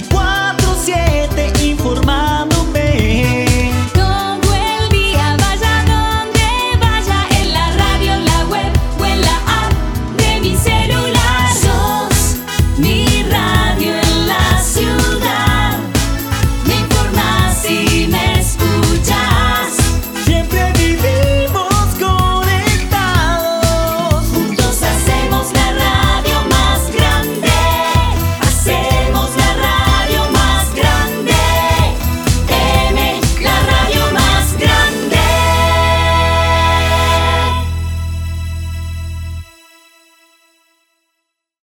24-7 0.00 1.62
informar. 1.62 2.23